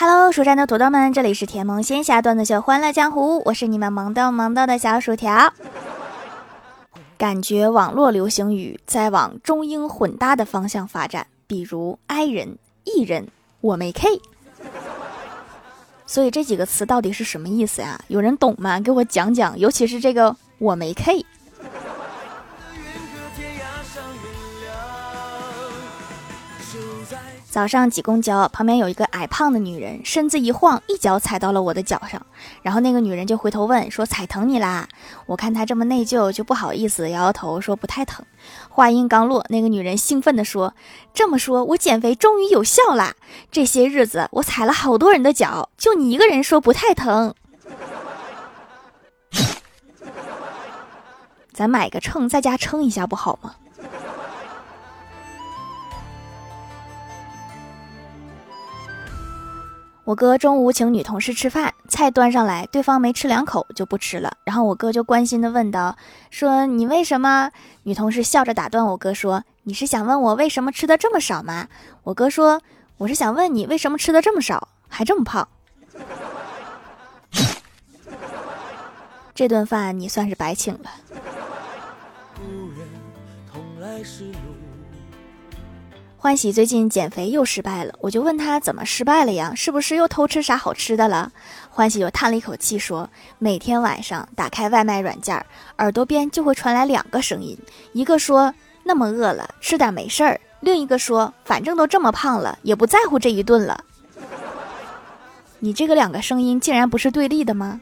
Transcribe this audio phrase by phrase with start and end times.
[0.00, 5.52] Hello，蜀山的土豆们，这里是甜萌仙侠段子秀《欢乐江湖》，我是你们萌豆萌豆的小薯条。
[7.16, 13.26] 感觉网络流行语在往中英混搭的方向发展，比如 “i 人”“艺人
[13.60, 14.20] ”“我没 K”。
[16.06, 18.00] 所以这几个词到底是什么意思呀？
[18.06, 18.78] 有人懂吗？
[18.78, 21.26] 给我讲讲，尤其是这个“我没 K”。
[27.50, 32.24] 早上挤公交，旁边有一个矮胖的女人，身子一晃，一脚踩到了我的脚上。
[32.62, 34.86] 然后那个女人就回头问说：“踩疼你啦？”
[35.26, 38.24] 我看她这么内疚，就不好意思摇摇头说：“不太疼。”
[38.68, 40.74] 话音刚落，那个女人兴奋地说
[41.14, 43.14] ：“这么说，我减肥终于有效啦！
[43.50, 47.34] 这些日子我踩了好多人的脚，就你一个人说不太疼。
[51.52, 53.54] 咱买个秤在家称一下不好吗？”
[60.08, 64.38] 我哥中午请女同事吃饭，菜端上来，对方没吃两口就不吃了。
[64.44, 65.98] 然后我哥就关心的问道
[66.32, 67.50] ：“说你为什么？”
[67.84, 71.68] 女同事笑着打断我哥说：“你是想问我为什么吃的这么少吗？”
[72.04, 72.62] 我哥说
[72.96, 75.46] ：“我是想问你为什么吃的这么少，还这么胖。”
[79.34, 80.88] 这顿饭你算是白请了。
[86.20, 89.52] 欢喜最近减肥又失败了，我就问他怎么失败了呀？
[89.54, 91.30] 是不是又偷吃啥好吃的了？
[91.70, 95.46] 欢喜又叹了一口气说：“每天晚上打开外卖软件，
[95.78, 97.56] 耳朵边就会传来两个声音，
[97.92, 98.52] 一个说
[98.82, 103.84] 那么饿了吃点没事儿，另一个说反正都这么胖了，也不在乎这一顿了。
[105.60, 107.80] 你这个两个声音竟然不是对立的吗？”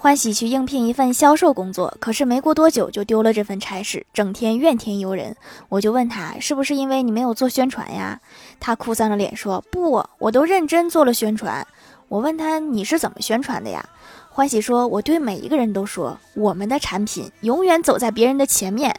[0.00, 5.36] 欢喜去应聘一份销售工作，可是没过多久就丢了这份差事，整天怨天尤人。
[5.68, 8.20] 我就问他是不是因为你没有做宣传呀？
[8.60, 11.66] 他哭丧着脸说：“不，我都认真做了宣传。”
[12.06, 13.84] 我问他你是怎么宣传的呀？
[14.30, 18.94] 欢喜说：“我对每一个人都说，我们的产品永远走在别人的前面。”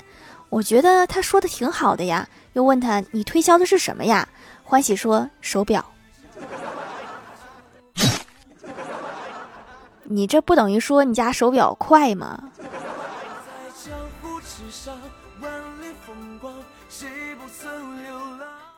[0.49, 2.27] 我觉得他说的挺好的呀。
[2.53, 4.27] 又问他你推销的是什么呀？
[4.65, 5.85] 欢喜说：“手表。”
[10.11, 12.51] 你这不等于说你家手表快吗？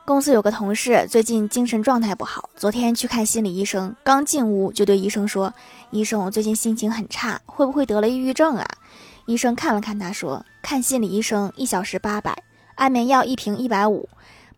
[0.04, 5.54] 公司有个同事最近精神状态不好，昨天去看心理医生，刚进屋就对医生说
[5.90, 8.68] ：“医生，我最近心情很差，会不会得了抑郁症啊？”
[9.24, 12.36] 医生看了看他说：“看心理医生一小时八百，
[12.74, 14.06] 安眠药一瓶一百五，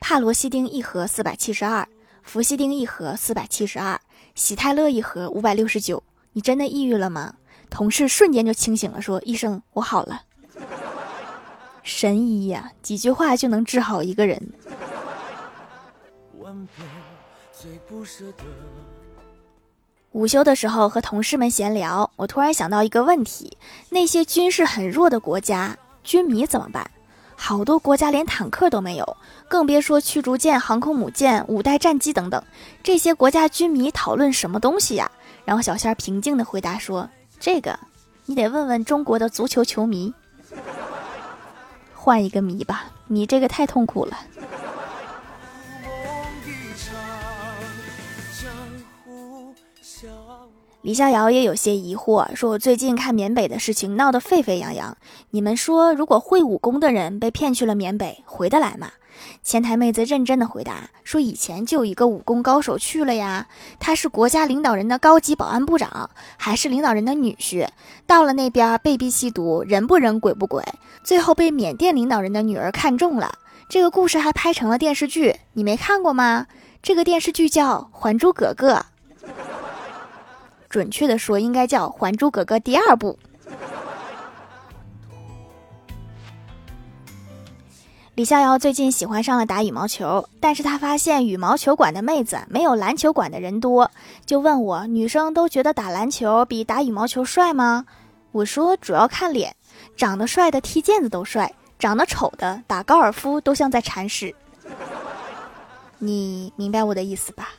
[0.01, 1.87] 帕罗西汀一盒四百七十二，
[2.25, 4.01] 氟西汀一盒四百七十二，
[4.35, 6.03] 喜泰乐一盒五百六十九。”
[6.34, 7.34] 你真的抑郁了吗？
[7.71, 10.22] 同事瞬间就清醒了，说：“医生，我好了。”
[11.83, 14.41] 神医呀，几句话就能治好一个人。
[20.12, 23.56] 午休的时候和同事们闲聊，我突然想到一个问题：
[23.91, 26.89] 那些军事很弱的国家，军迷怎么办？
[27.37, 29.17] 好多国家连坦克都没有，
[29.49, 32.41] 更别说驱逐舰、航空母舰、五代战机等等。
[32.83, 35.11] 这些国家军迷讨论什么东西呀？
[35.44, 37.78] 然后小仙儿平静的回答说：“这个，
[38.27, 40.12] 你得问问中国的足球球迷。
[41.94, 44.19] 换一个迷吧，你这个太痛苦了。”
[50.84, 54.95] 李逍遥也有些疑惑，说：“我最近看缅北的事情闹得沸沸扬扬，
[55.31, 58.91] 你们说，如果会武功的人被骗去了缅北，回得来吗？”
[59.43, 63.47] 前台妹子认真的回答说：“以前就有一个武功高手去了呀，
[63.81, 67.67] 他是国家领导人的高级保安部长，还是领导人的女婿。
[68.06, 70.62] 到了那边被逼吸毒，人不人鬼不鬼，
[71.03, 73.33] 最后被缅甸领导人的女儿看中了。
[73.71, 76.47] 这个故事还拍成了电视剧，你没看过吗？
[76.83, 78.75] 这个电视剧叫《还珠格格》，
[80.75, 83.17] 准确的说应该叫《还珠格格》第二部。”
[88.17, 93.88] 李逍遥最近喜欢上了打羽毛球，但是他发现羽毛球馆的妹子没有篮球馆的人多，
[94.26, 97.87] 就问我：女生都觉得打篮球比打羽毛球帅吗？
[98.32, 99.55] 我说主要看脸，
[99.97, 104.35] 长得帅的踢毽子都帅，长得丑的打高尔夫都像在铲屎。
[105.99, 107.50] 你明白我的意思吧？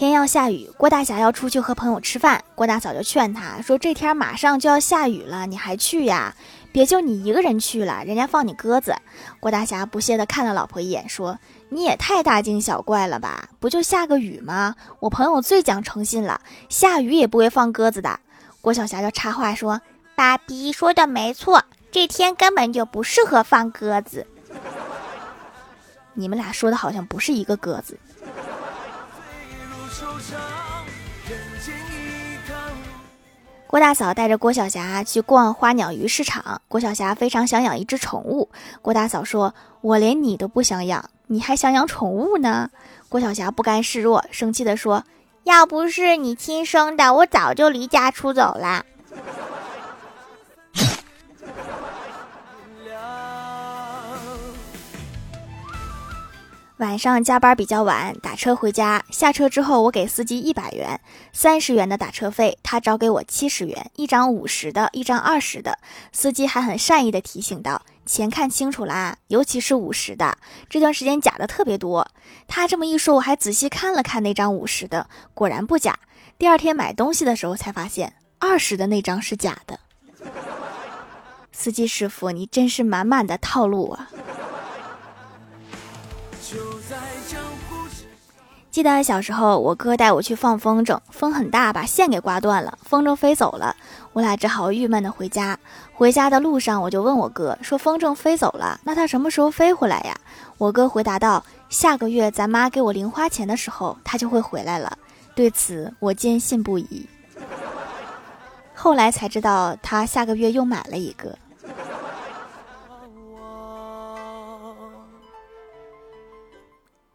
[0.00, 2.42] 天要下雨，郭大侠要出去和朋友吃饭。
[2.54, 6.34] 郭大嫂就劝他说：“这天马上就要下雨了，你还去呀？
[6.72, 8.96] 别就你一个人去了，人家放你鸽子。”
[9.40, 11.38] 郭大侠不屑地看了老婆一眼，说
[11.68, 13.50] ：“你也太大惊小怪了吧？
[13.60, 14.74] 不就下个雨吗？
[15.00, 18.20] 我朋友最讲诚信了，下雨也不会放鸽子的。”
[18.62, 19.82] 郭小霞就插话说
[20.16, 21.62] ：“爸比说的没错，
[21.92, 24.26] 这天根本就不适合放鸽子。
[26.14, 27.98] 你们俩说的好像不是一个鸽子。
[33.66, 36.60] 郭大嫂带着郭晓霞去逛花鸟鱼市场。
[36.68, 38.48] 郭晓霞非常想养一只宠物。
[38.82, 42.70] 郭大嫂说：“我连你都不想养，你还想养宠物呢？”
[43.08, 45.04] 郭晓霞不甘示弱，生气地说
[45.44, 48.84] ：“要不是你亲生的，我早就离家出走了。”
[56.80, 59.04] 晚上加班比较晚，打车回家。
[59.10, 60.98] 下车之后，我给司机一百元，
[61.30, 65.78] 三十元的打车费，他找给我七十元，一张五十的，一张二十的。
[66.10, 70.38] 司机还很善意的提醒道：“钱看清楚啦，尤其是五十的，
[70.70, 72.10] 这段时间假的特别多。”
[72.48, 75.98] 他这么一说，我还仔细看了看那张五十的，果然不假。
[76.38, 79.78] 第二天买东西的时候才发现，二十的那张是假的。
[81.52, 84.10] 司机师傅，你真是满满的套路啊！
[88.70, 93.74] 记得小时候，我哥带我去放风筝，风很大，把线给刮断了，风筝飞走了，
[94.12, 95.58] 我俩只好郁闷的回家。
[95.92, 100.16] 回家的路上，我就问我哥说：“风筝飞走了，那它什么时候飞回来呀？”
[100.56, 104.96] 我哥回答道：“下个月咱妈给我零花钱的时候，它就会回来了。”
[105.34, 107.08] 对此，我坚信不疑。
[108.72, 111.36] 后来才知道，他下个月又买了一个。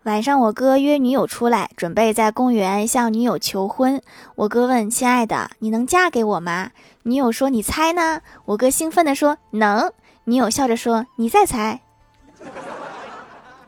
[0.06, 4.00] 晚上，我哥约女友出来，准备在公园向女友求婚。
[4.36, 6.70] 我哥问：“亲爱的，你能嫁给我吗？”
[7.02, 9.92] 女友说：“你猜呢？”我哥兴奋地说：“能。”
[10.26, 11.82] 女友笑着说：“你再猜。”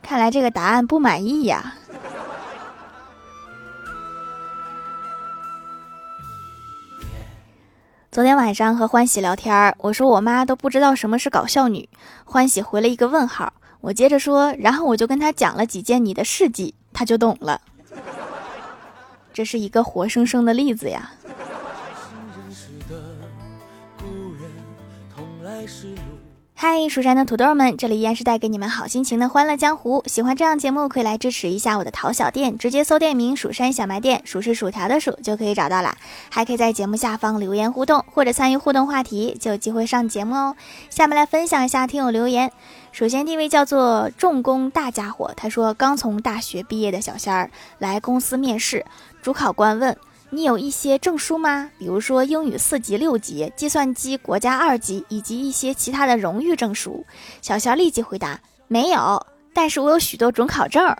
[0.00, 1.74] 看来这个答案不满意呀。
[8.12, 11.88] 昨天晚上和欢喜聊天，我说我妈都不知道什么是搞笑女，
[12.24, 13.54] 欢喜回了一个问号。
[13.80, 17.60] 我接着说，然后我就跟他讲了几件你的事迹，他就懂了。
[19.32, 21.12] 这是一个活生生的例子呀。
[26.60, 30.02] 嗨，蜀山的土豆们，这里依然是带给你们好心情的欢乐江湖。
[30.08, 35.96] 喜欢这样节目，可以来支持一下我的淘小店，直接搜店名“蜀山小卖店”，数是薯条的数就可以找到了。
[36.30, 40.56] 还可以在节目下方留言互动，或者参与互动话题，就有机会上节目哦。
[40.90, 42.50] 下面来分享一下听友留言。
[42.90, 48.84] 首先，第一位叫做重工大家伙，他说刚从大学毕业的小仙儿来公司面试，
[49.22, 49.96] 主考官问。
[50.30, 51.70] 你有一些证书吗？
[51.78, 57.04] 比如说英语四级、六级，计算机国家二级，以及一些其他的荣誉证书。
[57.40, 60.94] 小肖立即回答：没有，但是我有许多准考证，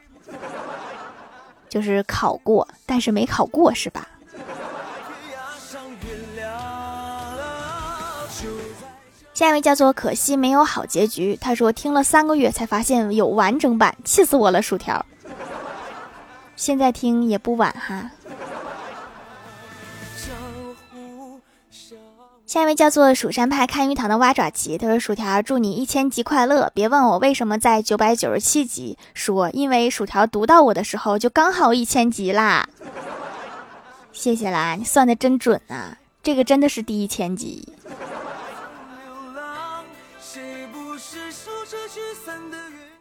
[1.68, 4.08] 就是考过，但是没考过，是吧？
[9.34, 15.04] 下一位叫做可惜没有好结局，他说听了三个月才发现有完整版，气死我了，薯条。
[16.56, 18.10] 现在听也不晚哈。
[22.46, 28.96] 下一位叫做蜀山派看鱼塘的蛙爪奇，他说：“薯条祝你一千级快乐，别问我为什么在九百九十七级。
[29.12, 32.66] 说因为薯条读到我的时候就刚好一千级啦。
[34.12, 37.68] 谢谢啦，你算的真准啊，这个真的是第一千级。”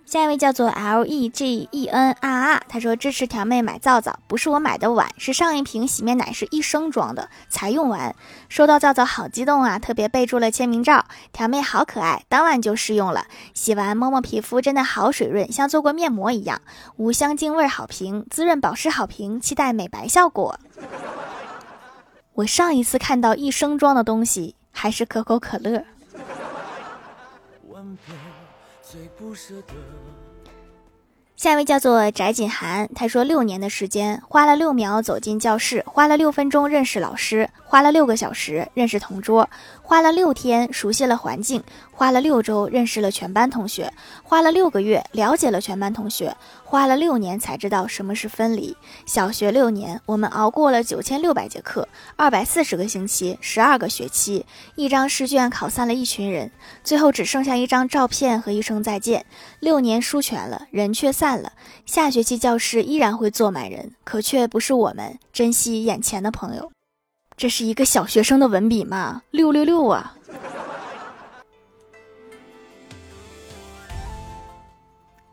[0.08, 8.16] 下一位叫做 L E G E N R R，他说支持条妹买皂皂，不是我买的晚，是上一瓶洗面奶是一升装的，才用完。
[8.48, 16.62] 收到皂皂好激动啊，特别备注了签名照，条妹好可爱，当晚就试用了，洗完摸摸皮肤真的好水润，像做过面膜一样，
[16.96, 20.58] 无香精味好评，滋润保湿好评，期待美白效果。
[22.36, 25.84] 我上一次看到一升装的东西还是可口可乐。
[29.28, 29.74] 不舍得
[31.36, 39.48] 下一位叫做翟锦涵，他说六年的时间，花了六秒走进教室，花了六分钟认识老师，花了六个小时认识同桌。
[39.84, 43.92] 花了六天熟悉了环境，花了六周认识了全班同学，
[44.24, 46.36] 花了六个月了解了全班同学，
[46.70, 48.76] 花了六年才知道什么是分离。
[49.06, 54.46] 小学六年，我们熬过了九千六百节课，二百四十个星期，十二个学期，
[54.76, 56.52] 一张试卷考散了一群人，
[56.84, 59.26] 最后只剩下一张照片和一声再见。
[59.62, 61.54] 六年书全了，人却散了。
[61.86, 66.70] 下学期教室依然会坐满人，可却不是我们珍惜眼前的朋友。
[67.38, 69.22] 这是一个小学生的文笔吗？
[69.32, 70.17] 六六六啊！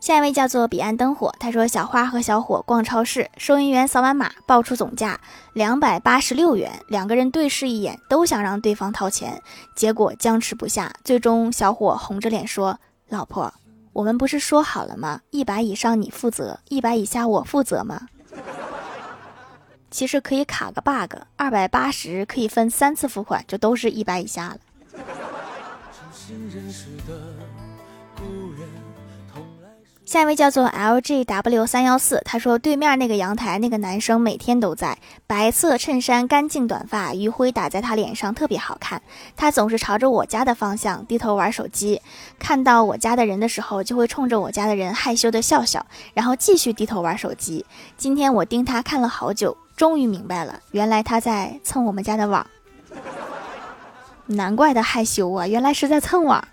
[0.05, 5.19] 下一位叫做彼岸灯火，他说小花和小伙逛超市，收银员扫完码报出总价
[5.55, 9.43] 两百八十六元，两个人对视一眼，都想让对方掏钱，
[9.75, 13.55] 结果僵持不下，最终小伙红着脸说：“老婆，
[13.95, 15.23] 我们不是说好了吗？
[15.31, 18.09] 一百以上你负责，一百以下我负责吗？”
[19.91, 24.59] 其实可以卡个 bug，二百八十可以分三次付款，就都是一百以下了。
[30.05, 39.01] 下一位叫做 L G W 三幺四，他说对面那个阳台那个男生每天都在，白色衬衫，干净短发，余晖打在他脸上特别好看。
[39.35, 42.03] 他总是朝着我家的方向低头玩手机，
[42.39, 47.65] 看到我家的人的时候，就会冲着我家的人害羞的笑笑，然后继续低头玩手机。
[47.97, 52.47] 今天我盯他看了好久，终于明白了，原来他在蹭我们家的网。
[54.27, 56.47] 难怪他害羞啊，原来是在蹭网。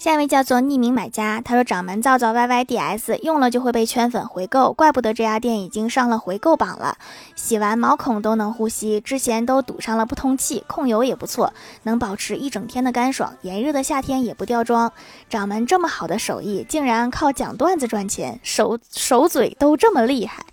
[0.00, 6.96] 下一位叫做匿名买家，他说掌门皂皂 YYDS 用了就会被圈粉回购，怪不得这家店已经上了回购榜了。
[7.36, 11.52] 洗完毛孔都能呼吸，之前都堵上了不通气，控油也不错，
[11.82, 14.90] 能保持一整天的干爽，炎热的夏天也不掉妆。
[15.28, 20.46] 掌门这么好的手艺，竟然靠讲段子赚钱，手手嘴都这么厉害。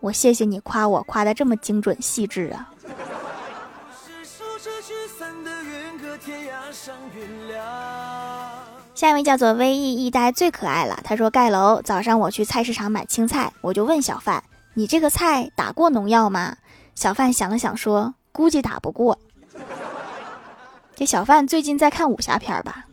[0.00, 2.68] 我谢谢你夸我夸的这么精准细致啊。
[8.94, 10.98] 下一位叫做微意一呆最可爱了。
[11.02, 14.42] 他说盖楼早上我去菜市场买青菜，我就问小贩
[14.74, 16.56] ：“你这个菜打过农药吗？”
[16.94, 19.18] 小贩想了想说：“估计打不过。”
[20.94, 22.84] 这小贩最近在看武侠片吧？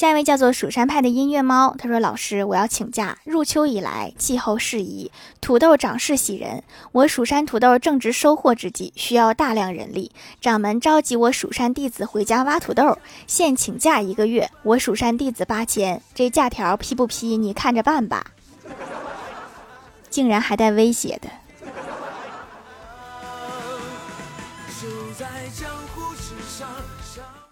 [0.00, 3.18] 下一位叫做蜀山派的音乐猫，他说：“老师，我要请假。
[3.22, 6.64] 入秋以来，气候适宜，土豆长势喜人。
[6.92, 10.10] 我蜀山土豆正值收获之际，需要大量人力。
[10.40, 14.50] 掌门召集我蜀山弟子回家挖土豆，现请假一个月。
[14.62, 17.36] 我蜀山弟子八千，这假条批不批？
[17.36, 18.24] 你看着办吧。”
[20.08, 21.28] 竟然还带威胁的。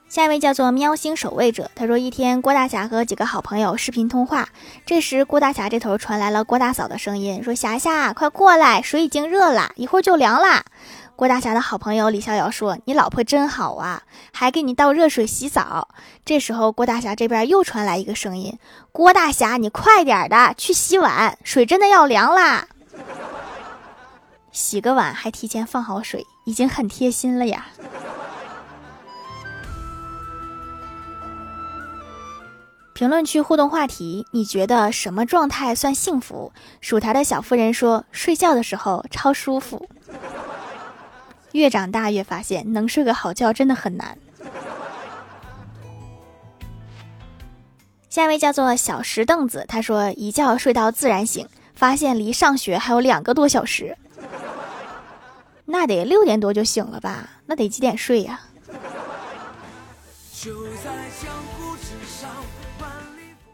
[0.08, 4.48] 下一位叫做喵星守卫者，他说一天郭大侠和几个好朋友视频通话，
[4.86, 10.64] 这时郭大侠这头传来了郭大嫂的声音，说霞霞快过来，水已经热了，一会儿就凉啦。
[11.14, 15.88] 郭大侠的好朋友李逍遥说：“你老婆真好啊，还给你倒热水洗澡。”
[16.24, 18.58] 这时候郭大侠这边又传来一个声音
[18.92, 22.66] ：“郭大侠，你快点的去洗碗，水真的要凉啦。”
[24.52, 27.66] 洗个碗还提前放好水，已经很贴心了呀。
[32.98, 36.52] 评论区互动话题：你觉得什么状态算幸福？
[36.80, 39.88] 薯条的小夫人说：睡觉的时候超舒服。
[41.52, 44.18] 越长大越发现，能睡个好觉真的很难。
[48.10, 53.96] 下一位叫做小石凳子，他说一觉睡到自然醒，发现离上学还有两个多小时。
[55.66, 57.30] 那得六点多就醒了吧？
[57.46, 58.40] 那得几点睡呀？
[60.32, 60.90] 就在
[61.22, 61.47] 江。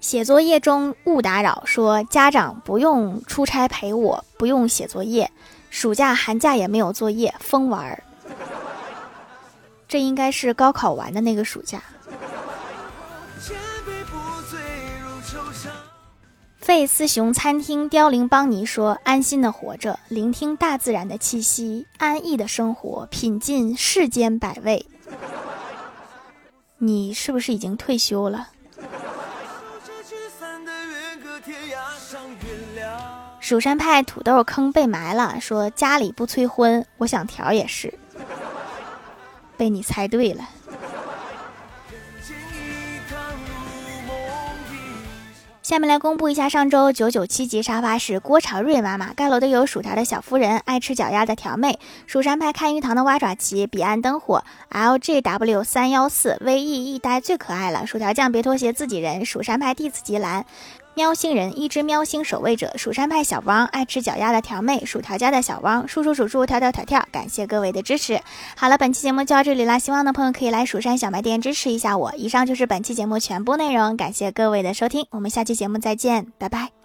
[0.01, 5.31] 写作业中勿打扰，说家长不用出差陪我，不用写作业，
[5.71, 8.03] 暑假寒假也没有作业，疯玩儿。
[9.89, 11.83] 这应该是高考完的那个暑假。
[16.59, 24.87] 费斯熊餐厅凋零邦尼说：“安心的活着，聆听大自然的气息，安逸的生活，品尽世间百味。”
[26.79, 28.49] 你是不是已经退休了？
[33.45, 37.93] 蜀山派土豆坑被埋了，说家里不催婚，我想条也是，
[39.59, 40.49] 被你猜对了。
[45.61, 60.47] 下面来公布一下上周九九七级沙发是郭朝瑞妈妈盖楼的有薯条的小夫人，爱吃脚丫的条妹，蜀山派看鱼塘的蛙爪旗，彼岸灯火，L G W 三幺四，V E 一呆最可爱了，薯条酱别拖鞋自己人，蜀山派弟子吉兰。
[60.95, 68.21] 喵星人，一只喵星守卫者，蜀山派小汪，爱吃脚丫的条妹，薯条家的小汪，数数数数，跳跳跳跳，感谢各位的支持。
[68.57, 72.15] 好了，本期节目就到这里啦，希望的朋友可以来蜀山小卖店支持一下我。
[72.17, 76.84] 以上就是本期节目全部内容，感谢各位的收听，我们下期节目再见，拜拜。